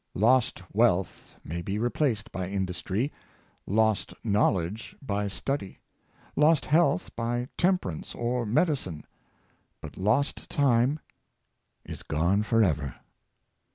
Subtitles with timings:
[0.15, 3.13] Lost wealth may be replaced by industry,
[3.67, 5.79] lost knowledge by study,
[6.35, 9.05] lost health by temperance or medicine,
[9.79, 10.99] but lost time
[11.85, 12.95] is gone forever.